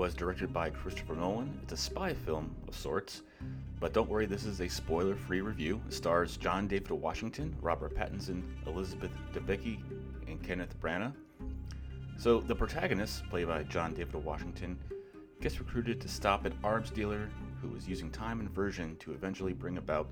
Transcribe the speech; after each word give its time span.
was 0.00 0.14
directed 0.14 0.50
by 0.50 0.70
Christopher 0.70 1.14
Nolan. 1.14 1.60
It's 1.62 1.74
a 1.74 1.76
spy 1.76 2.14
film 2.14 2.56
of 2.66 2.74
sorts, 2.74 3.20
but 3.80 3.92
don't 3.92 4.08
worry, 4.08 4.24
this 4.24 4.46
is 4.46 4.62
a 4.62 4.66
spoiler 4.66 5.14
free 5.14 5.42
review. 5.42 5.78
It 5.86 5.92
stars 5.92 6.38
John 6.38 6.66
David 6.66 6.92
Washington, 6.92 7.54
Robert 7.60 7.94
Pattinson, 7.94 8.44
Elizabeth 8.66 9.10
Debicki, 9.34 9.78
and 10.26 10.42
Kenneth 10.42 10.74
Branagh. 10.80 11.12
So, 12.16 12.40
the 12.40 12.54
protagonist, 12.54 13.28
played 13.28 13.48
by 13.48 13.62
John 13.64 13.92
David 13.92 14.24
Washington, 14.24 14.78
gets 15.42 15.58
recruited 15.58 16.00
to 16.00 16.08
stop 16.08 16.46
an 16.46 16.54
arms 16.64 16.90
dealer 16.90 17.28
who 17.60 17.76
is 17.76 17.86
using 17.86 18.10
time 18.10 18.40
inversion 18.40 18.96
to 19.00 19.12
eventually 19.12 19.52
bring 19.52 19.76
about 19.76 20.08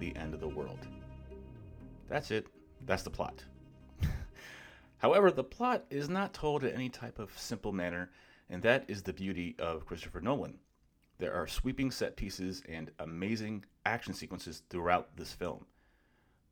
the 0.00 0.14
end 0.16 0.34
of 0.34 0.40
the 0.40 0.48
world. 0.48 0.86
That's 2.10 2.30
it. 2.30 2.46
That's 2.84 3.04
the 3.04 3.10
plot. 3.10 3.42
However, 4.98 5.30
the 5.30 5.44
plot 5.44 5.86
is 5.88 6.10
not 6.10 6.34
told 6.34 6.62
in 6.62 6.74
any 6.74 6.90
type 6.90 7.18
of 7.18 7.32
simple 7.38 7.72
manner, 7.72 8.10
and 8.50 8.62
that 8.62 8.84
is 8.88 9.02
the 9.02 9.12
beauty 9.12 9.54
of 9.58 9.86
Christopher 9.86 10.20
Nolan. 10.20 10.58
There 11.18 11.32
are 11.32 11.46
sweeping 11.46 11.90
set 11.90 12.16
pieces 12.16 12.62
and 12.68 12.90
amazing 12.98 13.64
action 13.86 14.12
sequences 14.12 14.62
throughout 14.68 15.16
this 15.16 15.32
film. 15.32 15.66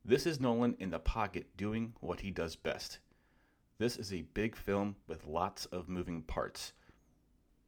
This 0.05 0.25
is 0.25 0.39
Nolan 0.39 0.75
in 0.79 0.91
the 0.91 0.99
pocket 0.99 1.57
doing 1.57 1.93
what 1.99 2.21
he 2.21 2.31
does 2.31 2.55
best. 2.55 2.99
This 3.79 3.97
is 3.97 4.13
a 4.13 4.23
big 4.33 4.55
film 4.55 4.95
with 5.07 5.27
lots 5.27 5.65
of 5.67 5.89
moving 5.89 6.21
parts. 6.21 6.73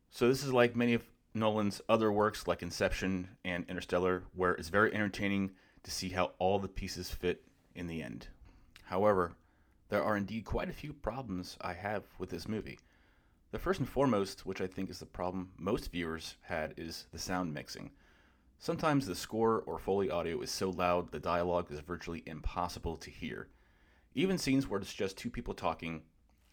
So, 0.10 0.28
this 0.28 0.44
is 0.44 0.54
like 0.54 0.76
many 0.76 0.94
of 0.94 1.04
Nolan's 1.34 1.82
other 1.88 2.12
works, 2.12 2.48
like 2.48 2.62
Inception 2.62 3.30
and 3.46 3.66
Interstellar, 3.70 4.24
where 4.34 4.54
it's 4.54 4.70
very 4.70 4.94
entertaining 4.94 5.52
to 5.84 5.92
see 5.92 6.10
how 6.10 6.32
all 6.38 6.60
the 6.60 6.68
pieces 6.68 7.10
fit 7.10 7.44
in 7.76 7.88
the 7.88 8.02
end. 8.02 8.28
However, 8.84 9.34
there 9.90 10.04
are 10.04 10.18
indeed 10.18 10.46
quite 10.46 10.70
a 10.70 10.74
few 10.74 10.94
problems 10.94 11.58
I 11.62 11.74
have 11.74 12.04
with 12.18 12.30
this 12.30 12.48
movie. 12.48 12.80
The 13.52 13.60
first 13.60 13.82
and 13.82 13.90
foremost, 13.90 14.46
which 14.46 14.62
I 14.62 14.68
think 14.68 14.90
is 14.90 15.00
the 15.00 15.06
problem 15.06 15.52
most 15.58 15.92
viewers 15.92 16.38
had, 16.44 16.74
is 16.78 17.08
the 17.12 17.20
sound 17.20 17.54
mixing. 17.54 17.92
Sometimes 18.60 19.06
the 19.06 19.14
score 19.14 19.62
or 19.66 19.78
Foley 19.78 20.10
audio 20.10 20.40
is 20.40 20.50
so 20.50 20.70
loud 20.70 21.12
the 21.12 21.20
dialogue 21.20 21.70
is 21.70 21.82
virtually 21.82 22.24
impossible 22.26 22.96
to 22.96 23.10
hear. 23.10 23.50
Even 24.16 24.38
scenes 24.38 24.70
where 24.70 24.80
it's 24.80 24.94
just 24.94 25.18
two 25.18 25.30
people 25.30 25.54
talking, 25.54 26.04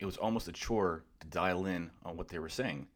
it 0.00 0.06
was 0.06 0.16
almost 0.16 0.48
a 0.48 0.52
chore 0.52 1.04
to 1.20 1.28
dial 1.28 1.66
in 1.66 1.92
on 2.04 2.16
what 2.16 2.30
they 2.30 2.40
were 2.40 2.48
saying. 2.48 2.88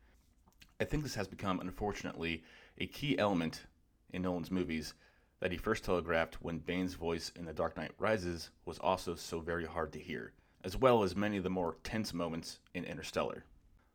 I 0.81 0.85
think 0.85 1.05
this 1.05 1.15
has 1.15 1.29
become, 1.29 1.61
unfortunately, 1.61 2.43
a 2.79 2.87
key 2.87 3.17
element 3.17 3.67
in 4.13 4.23
Nolan's 4.23 4.51
movies 4.51 4.95
that 5.39 5.53
he 5.53 5.59
first 5.59 5.85
telegraphed 5.85 6.43
when 6.43 6.59
Bane's 6.59 6.95
voice 6.95 7.31
in 7.37 7.45
The 7.45 7.53
Dark 7.53 7.77
Knight 7.77 7.93
Rises 7.99 8.51
was 8.65 8.81
also 8.81 9.15
so 9.15 9.39
very 9.39 9.65
hard 9.65 9.93
to 9.93 10.01
hear, 10.01 10.33
as 10.65 10.77
well 10.77 11.05
as 11.05 11.15
many 11.15 11.37
of 11.37 11.45
the 11.45 11.51
more 11.51 11.77
tense 11.85 12.13
moments 12.13 12.59
in 12.75 12.85
Interstellar. 12.85 13.45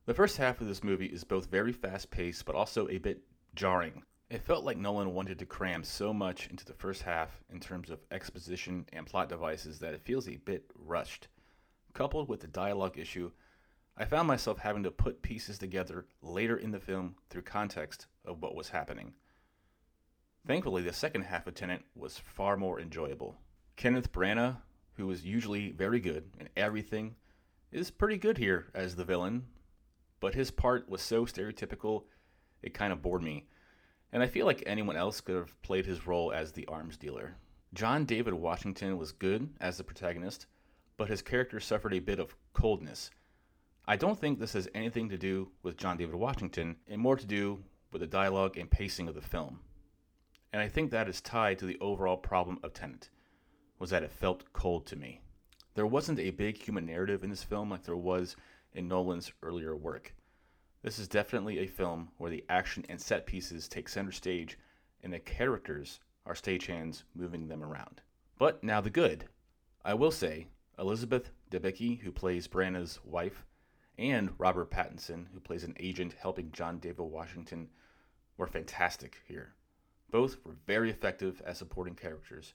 The 0.07 0.13
first 0.13 0.37
half 0.37 0.61
of 0.61 0.67
this 0.67 0.85
movie 0.85 1.07
is 1.07 1.25
both 1.25 1.51
very 1.51 1.73
fast 1.73 2.11
paced 2.11 2.45
but 2.45 2.55
also 2.55 2.87
a 2.87 2.97
bit 2.97 3.23
jarring. 3.55 4.03
It 4.29 4.41
felt 4.41 4.63
like 4.63 4.77
Nolan 4.77 5.13
wanted 5.13 5.37
to 5.39 5.45
cram 5.45 5.83
so 5.83 6.13
much 6.13 6.47
into 6.47 6.63
the 6.63 6.73
first 6.73 7.01
half 7.01 7.43
in 7.49 7.59
terms 7.59 7.89
of 7.89 7.99
exposition 8.09 8.85
and 8.93 9.05
plot 9.05 9.27
devices 9.27 9.79
that 9.79 9.93
it 9.93 10.01
feels 10.01 10.29
a 10.29 10.37
bit 10.37 10.71
rushed. 10.75 11.27
Coupled 11.93 12.29
with 12.29 12.39
the 12.39 12.47
dialogue 12.47 12.97
issue, 12.97 13.31
I 13.97 14.05
found 14.05 14.29
myself 14.29 14.59
having 14.59 14.83
to 14.83 14.91
put 14.91 15.21
pieces 15.21 15.57
together 15.57 16.05
later 16.21 16.55
in 16.55 16.71
the 16.71 16.79
film 16.79 17.15
through 17.29 17.41
context 17.41 18.07
of 18.23 18.41
what 18.41 18.55
was 18.55 18.69
happening. 18.69 19.11
Thankfully, 20.47 20.83
the 20.83 20.93
second 20.93 21.23
half 21.23 21.47
of 21.47 21.55
Tenet 21.55 21.83
was 21.97 22.17
far 22.17 22.55
more 22.55 22.79
enjoyable. 22.79 23.35
Kenneth 23.75 24.13
Branagh, 24.13 24.55
who 24.93 25.11
is 25.11 25.25
usually 25.25 25.71
very 25.71 25.99
good 25.99 26.31
in 26.39 26.47
everything, 26.55 27.15
is 27.73 27.91
pretty 27.91 28.17
good 28.17 28.37
here 28.37 28.67
as 28.73 28.95
the 28.95 29.03
villain, 29.03 29.43
but 30.19 30.35
his 30.35 30.51
part 30.51 30.89
was 30.89 31.01
so 31.01 31.25
stereotypical 31.25 32.03
it 32.61 32.73
kind 32.73 32.91
of 32.91 33.01
bored 33.01 33.21
me, 33.21 33.45
and 34.11 34.23
I 34.23 34.27
feel 34.27 34.45
like 34.45 34.63
anyone 34.65 34.95
else 34.95 35.21
could 35.21 35.35
have 35.35 35.61
played 35.61 35.85
his 35.85 36.07
role 36.07 36.31
as 36.31 36.51
the 36.51 36.65
arms 36.67 36.97
dealer. 36.97 37.35
John 37.73 38.05
David 38.05 38.33
Washington 38.33 38.97
was 38.97 39.11
good 39.11 39.49
as 39.59 39.77
the 39.77 39.83
protagonist, 39.83 40.47
but 40.97 41.09
his 41.09 41.21
character 41.21 41.59
suffered 41.59 41.93
a 41.93 41.99
bit 41.99 42.19
of 42.19 42.35
coldness. 42.53 43.11
I 43.85 43.95
don't 43.95 44.19
think 44.19 44.39
this 44.39 44.53
has 44.53 44.67
anything 44.73 45.09
to 45.09 45.17
do 45.17 45.51
with 45.63 45.77
John 45.77 45.97
David 45.97 46.15
Washington, 46.15 46.77
and 46.87 46.99
more 46.99 47.15
to 47.15 47.25
do 47.25 47.63
with 47.91 48.01
the 48.01 48.07
dialogue 48.07 48.57
and 48.57 48.69
pacing 48.69 49.07
of 49.07 49.15
the 49.15 49.21
film 49.21 49.59
and 50.53 50.61
I 50.61 50.67
think 50.67 50.91
that 50.91 51.09
is 51.09 51.21
tied 51.21 51.59
to 51.59 51.65
the 51.65 51.77
overall 51.79 52.17
problem 52.17 52.59
of 52.63 52.73
Tenet, 52.73 53.09
was 53.79 53.89
that 53.89 54.03
it 54.03 54.11
felt 54.11 54.51
cold 54.53 54.85
to 54.87 54.95
me. 54.95 55.21
There 55.75 55.85
wasn't 55.85 56.19
a 56.19 56.31
big 56.31 56.57
human 56.57 56.85
narrative 56.85 57.23
in 57.23 57.29
this 57.29 57.43
film 57.43 57.69
like 57.69 57.83
there 57.83 57.95
was 57.95 58.35
in 58.77 58.87
Nolan's 58.87 59.31
earlier 59.41 59.75
work. 59.75 60.13
This 60.83 60.99
is 60.99 61.07
definitely 61.07 61.59
a 61.59 61.67
film 61.67 62.09
where 62.17 62.29
the 62.29 62.45
action 62.47 62.85
and 62.87 63.01
set 63.01 63.25
pieces 63.25 63.67
take 63.67 63.89
center 63.89 64.11
stage 64.11 64.57
and 65.01 65.11
the 65.11 65.19
characters 65.19 65.99
are 66.25 66.35
stagehands 66.35 67.03
moving 67.15 67.47
them 67.47 67.63
around. 67.63 68.01
But 68.37 68.63
now 68.63 68.79
the 68.79 68.91
good. 68.91 69.25
I 69.83 69.95
will 69.95 70.11
say, 70.11 70.47
Elizabeth 70.77 71.31
Debicki, 71.49 71.99
who 72.01 72.11
plays 72.11 72.47
Branagh's 72.47 72.99
wife, 73.03 73.45
and 73.97 74.35
Robert 74.37 74.69
Pattinson, 74.69 75.25
who 75.33 75.39
plays 75.39 75.63
an 75.63 75.75
agent 75.79 76.13
helping 76.19 76.51
John 76.51 76.77
David 76.77 77.01
Washington, 77.01 77.69
were 78.37 78.45
fantastic 78.45 79.17
here. 79.27 79.55
Both 80.11 80.37
were 80.45 80.55
very 80.67 80.91
effective 80.91 81.41
as 81.45 81.57
supporting 81.57 81.95
characters. 81.95 82.53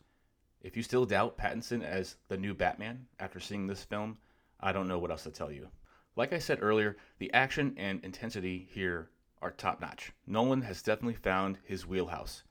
If 0.61 0.77
you 0.77 0.85
still 0.85 1.05
doubt 1.05 1.37
Pattinson 1.37 1.83
as 1.83 2.15
the 2.29 2.37
new 2.37 2.55
Batman 2.55 3.07
after 3.19 3.41
seeing 3.41 3.67
this 3.67 3.83
film, 3.83 4.19
I 4.61 4.71
don't 4.71 4.87
know 4.87 5.01
what 5.01 5.11
else 5.11 5.25
to 5.25 5.31
tell 5.31 5.51
you. 5.51 5.69
Like 6.15 6.35
I 6.35 6.39
said 6.39 6.59
earlier, 6.61 6.99
the 7.19 7.33
action 7.33 7.75
and 7.79 8.05
intensity 8.05 8.69
here 8.71 9.09
are 9.41 9.51
top 9.51 9.81
notch. 9.81 10.13
Nolan 10.27 10.61
has 10.63 10.83
definitely 10.83 11.15
found 11.15 11.59
his 11.65 11.87
wheelhouse. 11.87 12.43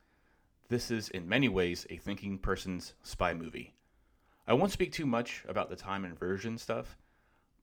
This 0.67 0.89
is, 0.89 1.09
in 1.09 1.29
many 1.29 1.47
ways, 1.47 1.85
a 1.89 1.97
thinking 1.97 2.39
person's 2.39 2.95
spy 3.03 3.35
movie. 3.35 3.75
I 4.47 4.53
won't 4.53 4.71
speak 4.71 4.91
too 4.91 5.05
much 5.05 5.43
about 5.47 5.69
the 5.69 5.75
time 5.75 6.05
inversion 6.05 6.57
stuff, 6.57 6.97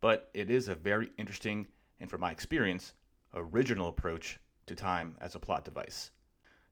but 0.01 0.31
it 0.35 0.51
is 0.51 0.69
a 0.69 0.77
very 0.77 1.11
interesting 1.19 1.67
and, 1.99 2.09
from 2.09 2.21
my 2.21 2.31
experience, 2.31 2.95
original 3.35 3.89
approach 3.89 4.39
to 4.67 4.77
time 4.77 5.17
as 5.21 5.35
a 5.35 5.41
plot 5.41 5.65
device. 5.65 6.13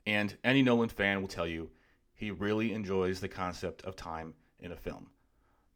And 0.07 0.37
any 0.45 0.63
Nolan 0.63 0.89
fan 0.89 1.21
will 1.21 1.29
tell 1.29 1.49
you 1.49 1.71
he 2.15 2.31
really 2.31 2.73
enjoys 2.73 3.19
the 3.19 3.29
concept 3.29 3.83
of 3.83 3.97
time 3.97 4.35
in 4.61 4.71
a 4.71 4.77
film, 4.77 5.11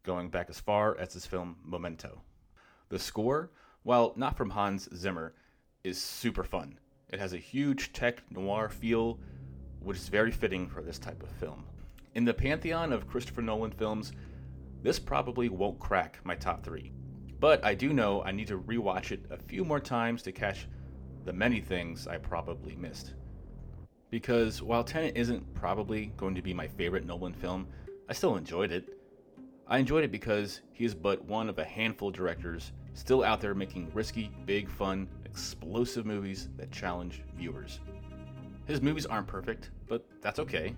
going 0.03 0.29
back 0.29 0.49
as 0.49 0.61
far 0.61 0.97
as 0.97 1.11
his 1.13 1.25
film 1.25 1.57
Memento. 1.65 2.21
The 2.91 2.99
score, 2.99 3.49
while 3.81 4.13
not 4.15 4.37
from 4.37 4.51
Hans 4.51 4.87
Zimmer, 4.95 5.33
is 5.83 5.99
super 5.99 6.43
fun. 6.43 6.77
It 7.09 7.19
has 7.19 7.33
a 7.33 7.37
huge 7.37 7.91
tech 7.93 8.21
noir 8.29 8.69
feel, 8.69 9.17
which 9.79 9.97
is 9.97 10.09
very 10.09 10.31
fitting 10.31 10.69
for 10.69 10.83
this 10.83 10.99
type 10.99 11.23
of 11.23 11.29
film. 11.31 11.65
In 12.13 12.23
the 12.23 12.33
pantheon 12.35 12.93
of 12.93 13.07
Christopher 13.07 13.41
Nolan 13.41 13.71
films, 13.71 14.11
this 14.83 14.99
probably 14.99 15.49
won't 15.49 15.79
crack 15.79 16.19
my 16.23 16.35
top 16.35 16.63
three. 16.63 16.91
But 17.39 17.65
I 17.65 17.73
do 17.73 17.93
know 17.93 18.21
I 18.21 18.31
need 18.31 18.49
to 18.49 18.59
rewatch 18.59 19.11
it 19.11 19.25
a 19.31 19.37
few 19.37 19.65
more 19.65 19.79
times 19.79 20.21
to 20.21 20.31
catch 20.31 20.67
the 21.25 21.33
many 21.33 21.61
things 21.61 22.05
I 22.05 22.17
probably 22.17 22.75
missed 22.75 23.15
because 24.11 24.61
while 24.61 24.83
Tenet 24.83 25.15
isn't 25.15 25.53
probably 25.55 26.07
going 26.17 26.35
to 26.35 26.41
be 26.41 26.53
my 26.53 26.67
favorite 26.67 27.05
Nolan 27.05 27.33
film, 27.33 27.65
I 28.09 28.13
still 28.13 28.35
enjoyed 28.35 28.71
it. 28.71 28.97
I 29.67 29.77
enjoyed 29.77 30.03
it 30.03 30.11
because 30.11 30.61
he 30.73 30.83
is 30.83 30.93
but 30.93 31.23
one 31.23 31.47
of 31.47 31.57
a 31.57 31.63
handful 31.63 32.09
of 32.09 32.13
directors 32.13 32.73
still 32.93 33.23
out 33.23 33.41
there 33.41 33.53
making 33.53 33.91
risky, 33.93 34.31
big, 34.45 34.69
fun, 34.69 35.07
explosive 35.25 36.05
movies 36.05 36.49
that 36.57 36.71
challenge 36.71 37.23
viewers. 37.35 37.79
His 38.65 38.81
movies 38.81 39.05
aren't 39.05 39.27
perfect, 39.27 39.71
but 39.87 40.05
that's 40.21 40.39
okay. 40.39 40.75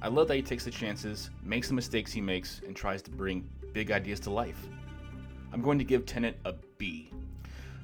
I 0.00 0.08
love 0.08 0.28
that 0.28 0.36
he 0.36 0.42
takes 0.42 0.64
the 0.64 0.70
chances, 0.70 1.30
makes 1.42 1.68
the 1.68 1.74
mistakes 1.74 2.12
he 2.12 2.20
makes, 2.20 2.60
and 2.66 2.76
tries 2.76 3.02
to 3.02 3.10
bring 3.10 3.48
big 3.72 3.90
ideas 3.90 4.20
to 4.20 4.30
life. 4.30 4.66
I'm 5.52 5.62
going 5.62 5.78
to 5.78 5.84
give 5.84 6.06
Tenet 6.06 6.38
a 6.44 6.54
B. 6.78 7.10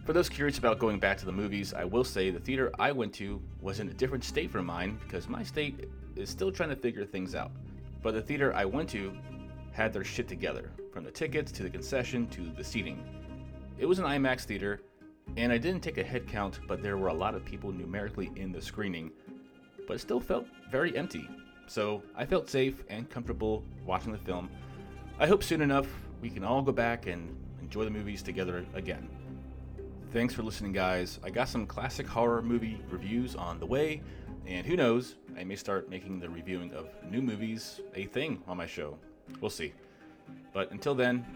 For 0.05 0.13
those 0.13 0.29
curious 0.29 0.59
about 0.59 0.79
going 0.79 0.99
back 0.99 1.17
to 1.19 1.27
the 1.27 1.33
movies, 1.33 1.73
I 1.73 1.85
will 1.85 2.05
say 2.05 2.31
the 2.31 2.41
theater 2.41 2.73
I 2.79 2.93
went 2.93 3.15
to 3.15 3.41
was 3.61 3.79
in 3.79 3.89
a 3.89 3.95
different 3.95 4.25
state 4.25 4.51
from 4.51 4.67
mine 4.67 4.99
because 5.05 5.29
my 5.29 5.43
state 5.43 5.89
is 6.17 6.29
still 6.29 6.51
trying 6.51 6.71
to 6.71 6.77
figure 6.77 7.05
things 7.05 7.35
out. 7.35 7.53
But 8.03 8.15
the 8.15 8.23
theater 8.23 8.53
I 8.53 8.65
went 8.65 8.89
to 8.91 9.17
had 9.73 9.93
their 9.93 10.05
shit 10.05 10.29
together, 10.29 10.71
from 10.93 11.05
the 11.05 11.11
tickets 11.11 11.53
to 11.53 11.63
the 11.63 11.71
concession 11.71 12.27
to 12.29 12.53
the 12.57 12.65
seating. 12.65 13.22
It 13.83 13.89
was 13.89 13.99
an 13.99 14.05
IMAX 14.05 14.43
theater, 14.43 14.81
and 15.37 15.53
I 15.53 15.59
didn't 15.59 15.81
take 15.81 15.99
a 15.99 16.05
head 16.05 16.29
count, 16.29 16.61
but 16.69 16.85
there 16.85 16.97
were 16.97 17.09
a 17.09 17.13
lot 17.13 17.35
of 17.35 17.45
people 17.45 17.73
numerically 17.73 18.31
in 18.37 18.53
the 18.53 18.63
screening, 18.63 19.11
but 19.89 19.95
it 19.95 19.99
still 19.99 20.21
felt 20.21 20.47
very 20.71 20.97
empty. 20.97 21.29
So 21.67 22.01
I 22.15 22.25
felt 22.25 22.49
safe 22.49 22.85
and 22.89 23.11
comfortable 23.11 23.65
watching 23.85 24.13
the 24.13 24.19
film. 24.19 24.49
I 25.19 25.27
hope 25.27 25.43
soon 25.43 25.63
enough 25.63 25.89
we 26.21 26.31
can 26.31 26.45
all 26.45 26.63
go 26.63 26.71
back 26.71 27.09
and 27.09 27.37
enjoy 27.61 27.83
the 27.83 27.91
movies 27.91 28.23
together 28.23 28.65
again. 28.75 29.09
Thanks 30.13 30.33
for 30.33 30.45
listening, 30.45 30.73
guys. 30.73 31.19
I 31.25 31.31
got 31.31 31.49
some 31.49 31.67
classic 31.67 32.07
horror 32.07 32.41
movie 32.41 32.81
reviews 32.89 33.35
on 33.35 33.59
the 33.59 33.67
way, 33.67 34.01
and 34.47 34.65
who 34.65 34.77
knows, 34.77 35.17
I 35.37 35.43
may 35.43 35.57
start 35.57 35.91
making 35.91 36.21
the 36.21 36.31
reviewing 36.31 36.73
of 36.73 36.87
new 37.11 37.21
movies 37.21 37.81
a 37.97 38.05
thing 38.05 38.45
on 38.47 38.59
my 38.59 38.67
show. 38.67 38.97
We'll 39.41 39.51
see. 39.51 39.73
But 40.53 40.71
until 40.71 40.95
then, 40.95 41.27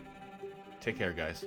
take 0.80 0.96
care, 0.96 1.12
guys. 1.12 1.44